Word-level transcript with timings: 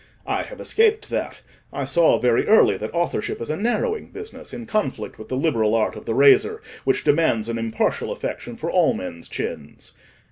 I 0.25 0.41
have 0.41 0.59
escaped 0.59 1.11
that; 1.11 1.41
I 1.71 1.85
saw 1.85 2.17
very 2.17 2.47
early 2.47 2.75
that 2.75 2.91
authorship 2.91 3.39
is 3.39 3.51
a 3.51 3.55
narrowing 3.55 4.09
business, 4.09 4.51
in 4.51 4.65
conflict 4.65 5.19
with 5.19 5.29
the 5.29 5.37
liberal 5.37 5.75
art 5.75 5.95
of 5.95 6.05
the 6.05 6.15
razor, 6.15 6.59
which 6.85 7.03
demands 7.03 7.47
an 7.49 7.59
impartial 7.59 8.11
affection 8.11 8.55
for 8.57 8.71
all 8.71 8.95
men's 8.95 9.29
chins. 9.29 9.91